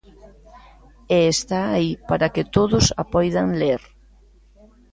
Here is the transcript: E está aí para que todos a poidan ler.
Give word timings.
E 1.17 1.19
está 1.35 1.59
aí 1.75 1.91
para 2.09 2.27
que 2.33 2.43
todos 2.55 2.85
a 3.01 3.03
poidan 3.13 3.49
ler. 3.61 3.81